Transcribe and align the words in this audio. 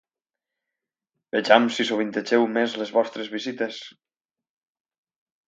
Vejam 1.35 1.67
si 1.75 1.85
sovintegeu 1.89 2.47
més 2.55 2.79
les 2.85 2.95
vostres 2.97 3.31
visites. 3.35 3.79